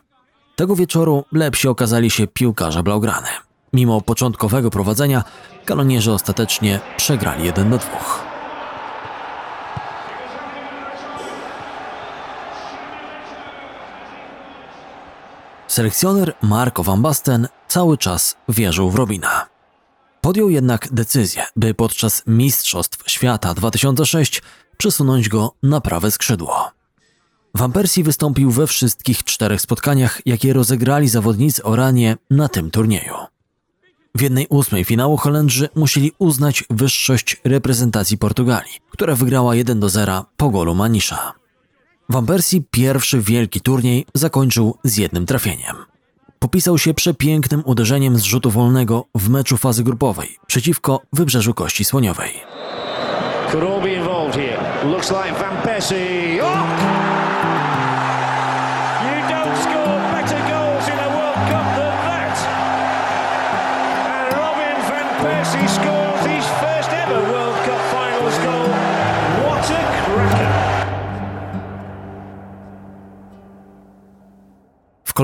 [0.55, 3.27] Tego wieczoru lepsi okazali się piłkarze Blaugrany.
[3.73, 5.23] Mimo początkowego prowadzenia,
[5.65, 8.24] kanonierzy ostatecznie przegrali 1 do 2.
[15.75, 19.45] Selekcjoner Marco van Basten cały czas wierzył w Robina.
[20.21, 24.41] Podjął jednak decyzję, by podczas Mistrzostw Świata 2006
[24.77, 26.71] przesunąć go na prawe skrzydło.
[27.55, 33.15] Van Persie wystąpił we wszystkich czterech spotkaniach, jakie rozegrali zawodnicy Oranie na tym turnieju.
[34.15, 40.25] W jednej ósmej finału Holendrzy musieli uznać wyższość reprezentacji Portugalii, która wygrała 1 do 0
[40.37, 41.44] po golu Manisza.
[42.09, 45.75] Van Persie pierwszy wielki turniej zakończył z jednym trafieniem.
[46.39, 52.31] Popisał się przepięknym uderzeniem z rzutu wolnego w meczu fazy grupowej przeciwko Wybrzeżu Kości Słoniowej.
[53.51, 54.89] Could all be involved here.
[54.91, 56.41] Looks like Van Persie.
[56.43, 57.34] Oh!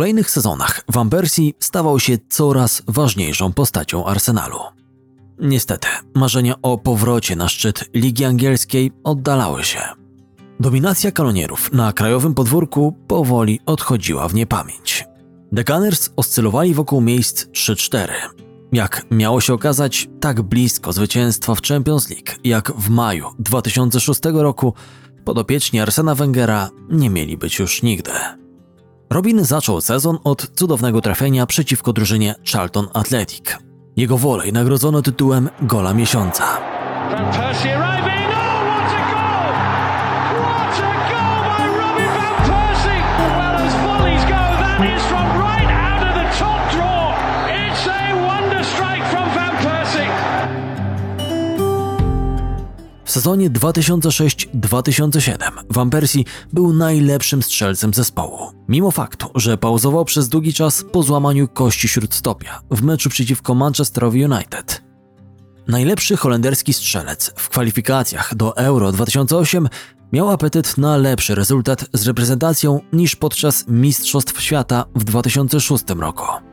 [0.02, 4.60] Kolejnych sezonach Van Persie stawał się coraz ważniejszą postacią Arsenalu.
[5.40, 9.80] Niestety, marzenia o powrocie na szczyt Ligi Angielskiej oddalały się.
[10.60, 15.06] Dominacja kanonierów na krajowym podwórku powoli odchodziła w niepamięć.
[15.56, 18.08] The Gunners oscylowali wokół miejsc 3-4.
[18.72, 24.74] Jak miało się okazać, tak blisko zwycięstwa w Champions League, jak w maju 2006 roku,
[25.26, 28.12] podopieczni Arsena Wengera nie mieli być już nigdy.
[29.12, 33.58] Robin zaczął sezon od cudownego trafienia przeciwko drużynie Charlton Athletic.
[33.96, 36.44] Jego wolej nagrodzono tytułem Gola Miesiąca.
[53.12, 55.38] W sezonie 2006-2007
[55.70, 56.20] Van Persie
[56.54, 62.62] był najlepszym strzelcem zespołu, mimo faktu, że pauzował przez długi czas po złamaniu kości śródstopia
[62.72, 64.82] w meczu przeciwko Manchesterowi United.
[65.68, 69.70] Najlepszy holenderski strzelec w kwalifikacjach do Euro 2008
[70.12, 76.51] miał apetyt na lepszy rezultat z reprezentacją niż podczas Mistrzostw Świata w 2006 roku.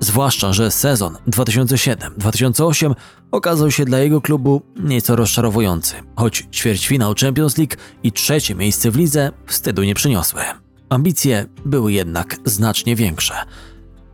[0.00, 2.94] Zwłaszcza, że sezon 2007-2008
[3.32, 8.96] okazał się dla jego klubu nieco rozczarowujący, choć ćwierćfinał Champions League i trzecie miejsce w
[8.96, 10.40] lidze wstydu nie przyniosły.
[10.88, 13.34] Ambicje były jednak znacznie większe.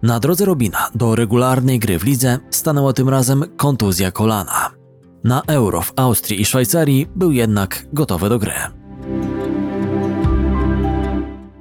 [0.03, 4.71] Na drodze Robina do regularnej gry w lidze stanęła tym razem kontuzja kolana.
[5.25, 8.53] Na Euro w Austrii i Szwajcarii był jednak gotowy do gry.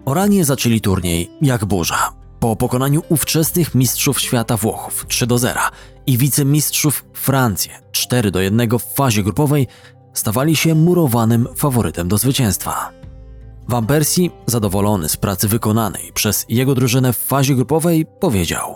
[0.05, 2.24] Oranie zaczęli turniej jak burza.
[2.45, 5.59] Po pokonaniu ówczesnych mistrzów świata Włochów 3 do 0
[6.07, 9.67] i wicemistrzów Francję 4 do 1 w fazie grupowej
[10.13, 12.91] stawali się murowanym faworytem do zwycięstwa.
[13.67, 18.75] Van Persie, zadowolony z pracy wykonanej przez jego drużynę w fazie grupowej, powiedział: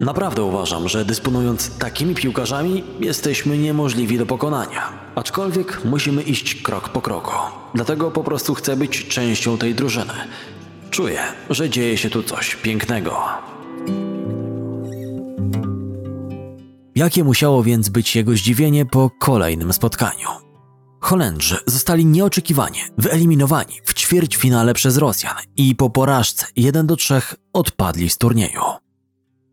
[0.00, 4.92] Naprawdę uważam, że dysponując takimi piłkarzami, jesteśmy niemożliwi do pokonania.
[5.14, 7.32] Aczkolwiek musimy iść krok po kroku.
[7.74, 10.14] Dlatego po prostu chcę być częścią tej drużyny.
[10.90, 13.22] Czuję, że dzieje się tu coś pięknego.
[16.94, 20.28] Jakie musiało więc być jego zdziwienie po kolejnym spotkaniu?
[21.00, 27.22] Holendrzy zostali nieoczekiwanie wyeliminowani w ćwierćfinale przez Rosjan i po porażce 1 do 3
[27.52, 28.62] odpadli z turnieju.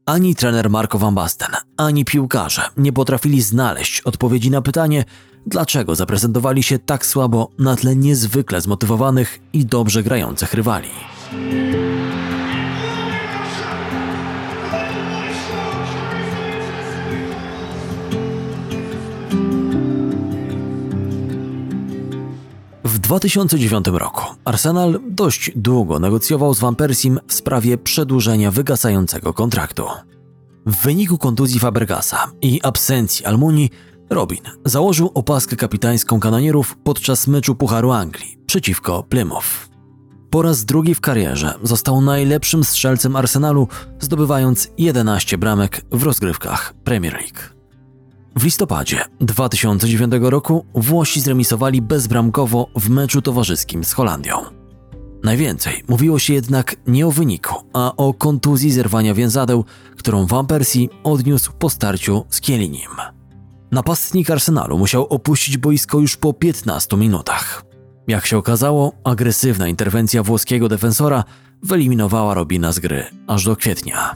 [0.06, 5.06] Ani trener Marco van Basten, ani piłkarze nie potrafili znaleźć odpowiedzi na pytanie,
[5.46, 10.90] dlaczego zaprezentowali się tak słabo na tle niezwykle zmotywowanych i dobrze grających rywali.
[11.28, 11.34] W
[23.00, 29.84] 2009 roku Arsenal dość długo negocjował z Van Persim w sprawie przedłużenia wygasającego kontraktu.
[30.66, 33.70] W wyniku kontuzji Fabregasa i absencji Almuni,
[34.10, 39.67] Robin założył opaskę kapitańską kanonierów podczas meczu Pucharu Anglii przeciwko Plymouth.
[40.30, 43.68] Po raz drugi w karierze został najlepszym strzelcem Arsenalu,
[44.00, 47.58] zdobywając 11 bramek w rozgrywkach Premier League.
[48.36, 54.34] W listopadzie 2009 roku Włosi zremisowali bezbramkowo w meczu towarzyskim z Holandią.
[55.24, 59.66] Najwięcej mówiło się jednak nie o wyniku, a o kontuzji zerwania więzadeł,
[59.98, 62.92] którą Van Persie odniósł po starciu z Kielinim.
[63.72, 67.67] Napastnik Arsenalu musiał opuścić boisko już po 15 minutach.
[68.08, 71.24] Jak się okazało, agresywna interwencja włoskiego defensora
[71.64, 74.16] wyeliminowała Robina z gry aż do kwietnia.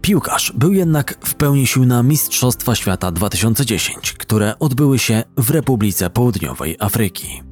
[0.00, 6.10] Piłkarz był jednak w pełni sił na Mistrzostwa Świata 2010, które odbyły się w Republice
[6.10, 7.42] Południowej Afryki.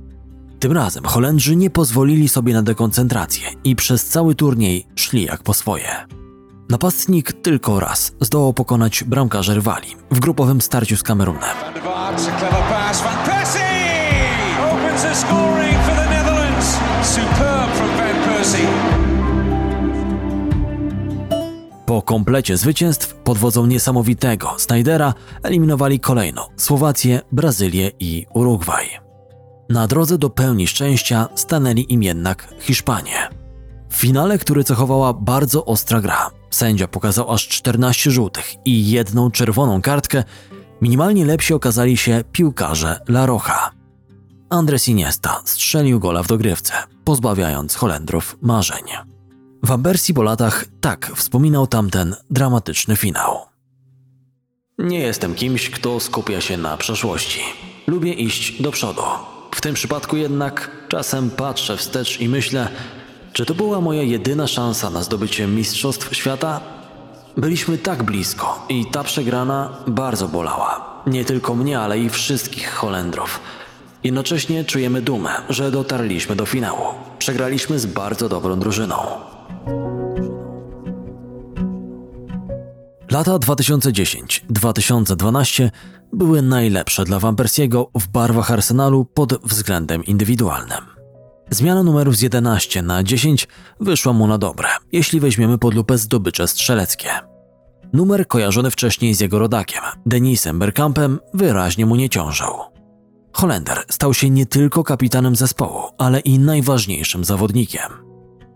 [0.59, 5.55] Tym razem Holendrzy nie pozwolili sobie na dekoncentrację i przez cały turniej szli jak po
[5.55, 5.89] swoje.
[6.69, 11.57] Napastnik tylko raz zdołał pokonać bramkarza rywali w grupowym starciu z Kamerunem.
[21.87, 28.87] Po komplecie zwycięstw pod wodzą niesamowitego Snydera eliminowali kolejno Słowację, Brazylię i Urugwaj.
[29.69, 33.29] Na drodze do pełni szczęścia stanęli im jednak Hiszpanie.
[33.91, 39.83] W finale, który cechowała bardzo ostra gra, sędzia pokazał aż 14 żółtych i jedną czerwoną
[39.83, 40.25] kartkę,
[40.81, 43.71] minimalnie lepsi okazali się piłkarze La Roja.
[44.51, 46.73] Andres Iniesta strzelił gola w dogrywce,
[47.05, 49.16] pozbawiając Holendrów marzeń.
[49.67, 53.39] Van Persie po latach tak wspominał tamten dramatyczny finał.
[54.79, 57.41] Nie jestem kimś, kto skupia się na przeszłości.
[57.87, 59.03] Lubię iść do przodu.
[59.55, 62.69] W tym przypadku jednak czasem patrzę wstecz i myślę,
[63.33, 66.61] czy to była moja jedyna szansa na zdobycie Mistrzostw Świata?
[67.37, 71.03] Byliśmy tak blisko i ta przegrana bardzo bolała.
[71.07, 73.41] Nie tylko mnie, ale i wszystkich Holendrów.
[74.05, 76.85] Jednocześnie czujemy dumę, że dotarliśmy do finału.
[77.19, 79.36] Przegraliśmy z bardzo dobrą drużyną.
[83.17, 85.71] Lata 2010-2012
[86.13, 90.79] były najlepsze dla Van Persiego w barwach Arsenalu pod względem indywidualnym.
[91.51, 93.49] Zmiana numerów z 11 na 10
[93.81, 97.09] wyszła mu na dobre, jeśli weźmiemy pod lupę zdobycze strzeleckie.
[97.93, 102.51] Numer kojarzony wcześniej z jego rodakiem, Denisem Bergkampem, wyraźnie mu nie ciążył.
[103.33, 108.06] Holender stał się nie tylko kapitanem zespołu, ale i najważniejszym zawodnikiem.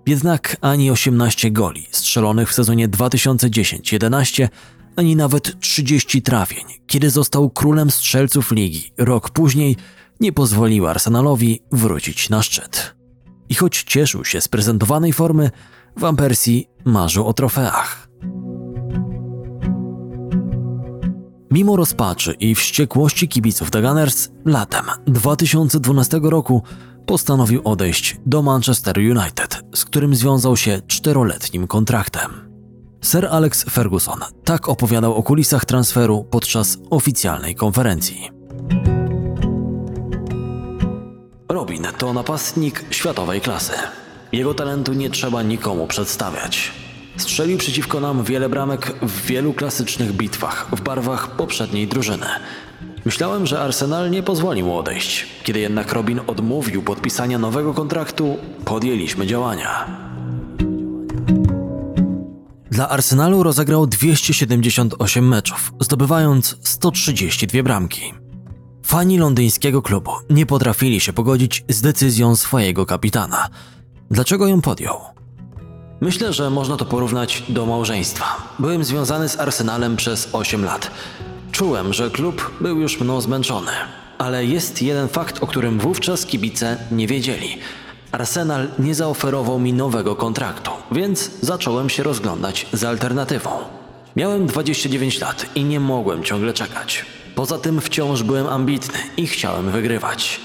[0.06, 4.48] Jednak ani 18 goli strzelonych w sezonie 2010-11,
[4.96, 9.76] ani nawet 30 trafień, kiedy został królem strzelców ligi rok później,
[10.20, 12.94] nie pozwoliły Arsenalowi wrócić na szczyt.
[13.48, 15.50] I choć cieszył się z prezentowanej formy,
[15.96, 18.08] Van Persie marzył o trofeach.
[21.50, 26.62] Mimo rozpaczy i wściekłości kibiców The Gunners, latem 2012 roku
[27.10, 32.30] postanowił odejść do Manchester United, z którym związał się czteroletnim kontraktem.
[33.02, 38.30] Sir Alex Ferguson tak opowiadał o kulisach transferu podczas oficjalnej konferencji.
[41.48, 43.72] Robin to napastnik światowej klasy.
[44.32, 46.72] Jego talentu nie trzeba nikomu przedstawiać.
[47.16, 52.26] Strzelił przeciwko nam wiele bramek w wielu klasycznych bitwach w barwach poprzedniej drużyny.
[53.04, 55.26] Myślałem, że Arsenal nie pozwoli mu odejść.
[55.42, 59.86] Kiedy jednak Robin odmówił podpisania nowego kontraktu, podjęliśmy działania.
[62.70, 68.14] Dla Arsenalu rozegrał 278 meczów, zdobywając 132 bramki.
[68.86, 73.48] Fani londyńskiego klubu nie potrafili się pogodzić z decyzją swojego kapitana.
[74.10, 75.00] Dlaczego ją podjął?
[76.00, 78.24] Myślę, że można to porównać do małżeństwa.
[78.58, 80.90] Byłem związany z Arsenalem przez 8 lat.
[81.60, 83.72] Czułem, że klub był już mną zmęczony.
[84.18, 87.58] Ale jest jeden fakt, o którym wówczas kibice nie wiedzieli.
[88.12, 93.50] Arsenal nie zaoferował mi nowego kontraktu, więc zacząłem się rozglądać za alternatywą.
[94.16, 97.06] Miałem 29 lat i nie mogłem ciągle czekać.
[97.34, 100.40] Poza tym wciąż byłem ambitny i chciałem wygrywać.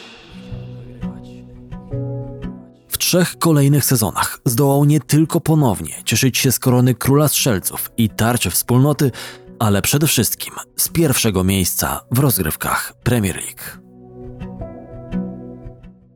[2.88, 8.09] W trzech kolejnych sezonach zdołał nie tylko ponownie cieszyć się z korony króla strzelców i
[8.09, 9.11] tarczy wspólnoty,
[9.60, 13.86] ale przede wszystkim z pierwszego miejsca w rozgrywkach Premier League.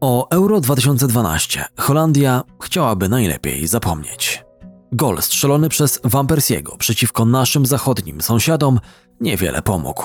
[0.02, 4.44] O Euro 2012 Holandia chciałaby najlepiej zapomnieć.
[4.92, 8.80] Gol strzelony przez Van Persiego przeciwko naszym zachodnim sąsiadom
[9.22, 10.04] niewiele pomógł.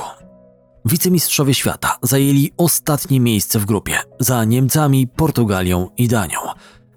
[0.85, 6.39] Wicemistrzowie świata zajęli ostatnie miejsce w grupie za Niemcami, Portugalią i Danią,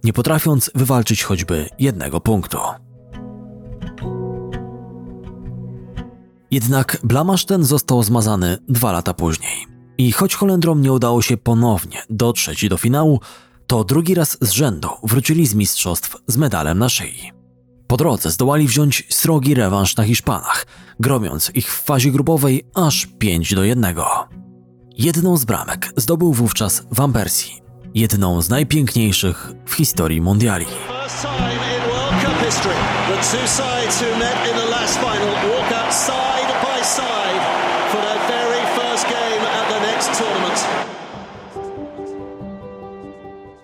[0.04, 2.58] nie potrafiąc wywalczyć choćby jednego punktu.
[6.52, 9.68] Jednak blamasz ten został zmazany dwa lata później.
[9.98, 13.20] I choć Holendrom nie udało się ponownie dotrzeć do finału,
[13.68, 17.32] to drugi raz z rzędu wrócili z mistrzostw z medalem na szyi.
[17.88, 20.66] Po drodze zdołali wziąć srogi rewanż na Hiszpanach,
[21.00, 23.96] gromiąc ich w fazie grupowej aż 5 do 1.
[24.98, 27.52] Jedną z bramek zdobył wówczas Van Persie,
[27.94, 30.66] jedną z najpiękniejszych w historii mundiali.
[30.66, 32.76] First time in World Cup history
[33.08, 35.37] that two sides who met in the last final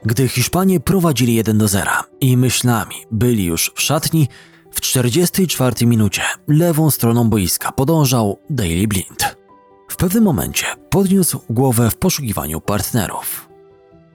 [0.06, 1.92] Gdy Hiszpanie prowadzili 1 do 0
[2.22, 4.28] i myślami byli już w szatni,
[4.72, 9.38] w 44 minucie lewą stroną boiska podążał Daily Blind.
[9.90, 13.50] W pewnym momencie podniósł głowę w poszukiwaniu partnerów.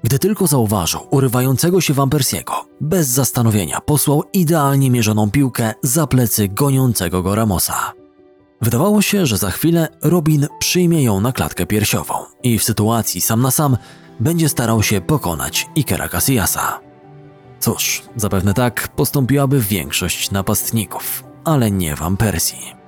[0.05, 6.49] Gdy tylko zauważył urywającego się Van Persiego, bez zastanowienia posłał idealnie mierzoną piłkę za plecy
[6.49, 7.93] goniącego go Ramosa.
[8.62, 13.43] Wydawało się, że za chwilę Robin przyjmie ją na klatkę piersiową i w sytuacji sam
[13.43, 13.76] na sam
[14.20, 16.80] będzie starał się pokonać Ikera Casillasa.
[17.60, 22.78] Cóż, zapewne tak postąpiłaby większość napastników, ale nie Van Persji.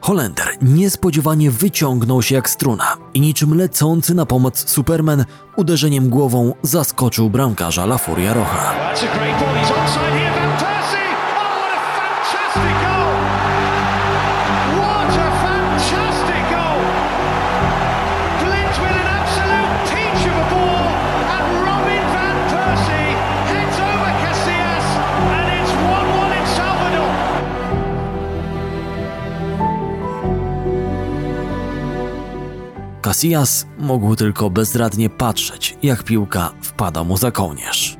[0.00, 5.24] Holender niespodziewanie wyciągnął się jak struna i niczym lecący na pomoc Superman
[5.56, 8.74] uderzeniem głową zaskoczył bramkarza La Furia Rocha.
[33.10, 37.96] Casillas mógł tylko bezradnie patrzeć, jak piłka wpada mu za kołnierz.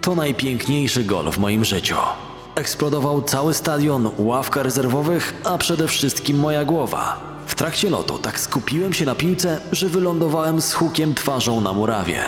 [0.00, 1.96] To najpiękniejszy gol w moim życiu.
[2.54, 7.20] Eksplodował cały stadion, ławka rezerwowych, a przede wszystkim moja głowa.
[7.46, 12.22] W trakcie lotu tak skupiłem się na piłce, że wylądowałem z hukiem twarzą na murawie.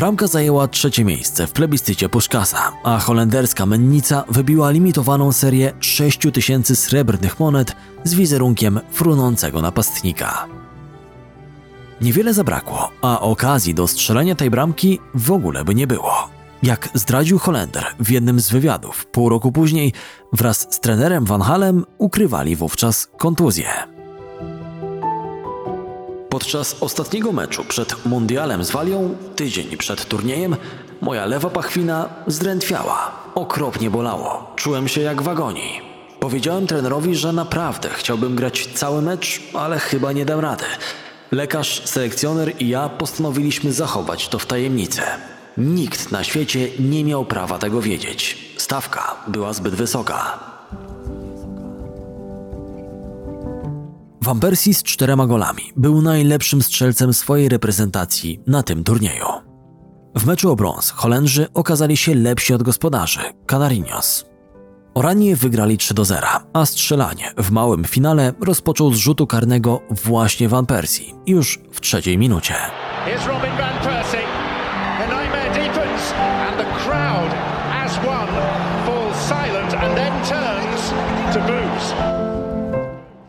[0.00, 7.40] Bramka zajęła trzecie miejsce w plebiscycie Puszkasa, a holenderska mennica wybiła limitowaną serię 6000 srebrnych
[7.40, 10.46] monet z wizerunkiem frunącego napastnika.
[12.00, 16.28] Niewiele zabrakło, a okazji do strzelenia tej bramki w ogóle by nie było.
[16.62, 19.92] Jak zdradził Holender w jednym z wywiadów pół roku później,
[20.32, 23.99] wraz z trenerem Van Halem ukrywali wówczas kontuzję.
[26.30, 30.56] Podczas ostatniego meczu przed mundialem z Walią, tydzień przed turniejem,
[31.00, 33.12] moja lewa pachwina zdrętwiała.
[33.34, 34.52] Okropnie bolało.
[34.56, 35.80] Czułem się jak w agonii.
[36.20, 40.64] Powiedziałem trenerowi, że naprawdę chciałbym grać cały mecz, ale chyba nie dam rady.
[41.32, 45.02] Lekarz, selekcjoner i ja postanowiliśmy zachować to w tajemnicy.
[45.56, 48.52] Nikt na świecie nie miał prawa tego wiedzieć.
[48.56, 50.49] Stawka była zbyt wysoka.
[54.22, 59.26] Van Persie z czterema golami był najlepszym strzelcem swojej reprezentacji na tym turnieju.
[60.16, 64.24] W meczu o brąz Holendrzy okazali się lepsi od gospodarzy, Canarinos.
[64.94, 70.48] Oranie wygrali 3 do 0, a strzelanie w małym finale rozpoczął z rzutu karnego właśnie
[70.48, 72.54] Van Persie już w trzeciej minucie.
[73.26, 73.89] Robin van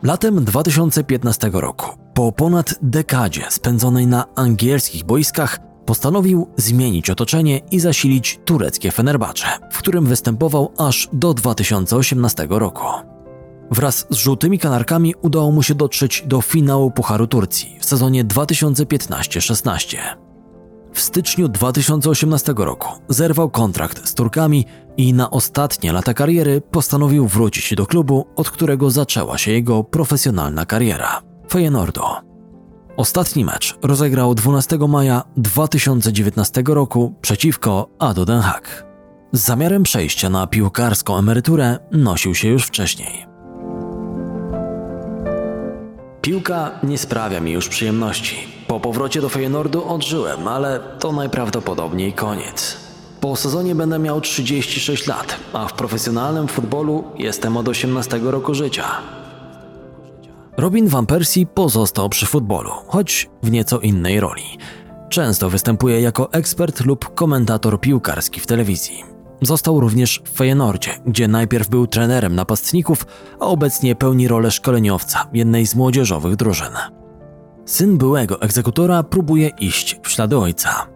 [0.03, 8.39] Latem 2015 roku, po ponad dekadzie spędzonej na angielskich boiskach, postanowił zmienić otoczenie i zasilić
[8.45, 12.85] tureckie Fenerbahce, w którym występował aż do 2018 roku.
[13.71, 19.97] Wraz z żółtymi kanarkami udało mu się dotrzeć do finału Pucharu Turcji w sezonie 2015-16.
[20.93, 24.65] W styczniu 2018 roku zerwał kontrakt z Turkami
[24.97, 30.65] i na ostatnie lata kariery postanowił wrócić do klubu, od którego zaczęła się jego profesjonalna
[30.65, 32.01] kariera Feyenoordu.
[32.97, 38.85] Ostatni mecz rozegrał 12 maja 2019 roku przeciwko Ado Den Haag.
[39.33, 43.30] Z zamiarem przejścia na piłkarską emeryturę nosił się już wcześniej.
[46.21, 48.35] Piłka nie sprawia mi już przyjemności.
[48.67, 52.77] Po powrocie do Feyenoordu odżyłem, ale to najprawdopodobniej koniec.
[53.21, 58.85] Po sezonie będę miał 36 lat, a w profesjonalnym futbolu jestem od 18 roku życia.
[60.57, 64.57] Robin Van Persie pozostał przy futbolu, choć w nieco innej roli.
[65.09, 69.10] Często występuje jako ekspert lub komentator piłkarski w telewizji.
[69.41, 73.05] Został również w Feyenoordzie, gdzie najpierw był trenerem napastników,
[73.39, 76.73] a obecnie pełni rolę szkoleniowca jednej z młodzieżowych drużyn.
[77.65, 80.87] Syn byłego egzekutora próbuje iść w ślady ojca.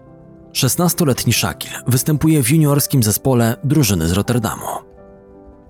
[0.53, 4.65] 16-letni Shakil występuje w juniorskim zespole drużyny z Rotterdamu.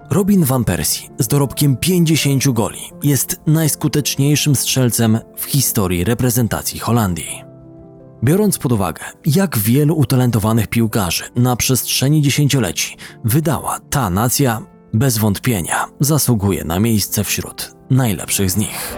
[0.09, 7.44] Robin Van Persie z dorobkiem 50 goli jest najskuteczniejszym strzelcem w historii reprezentacji Holandii.
[8.25, 14.61] Biorąc pod uwagę, jak wielu utalentowanych piłkarzy na przestrzeni dziesięcioleci wydała ta nacja,
[14.93, 18.97] bez wątpienia zasługuje na miejsce wśród najlepszych z nich.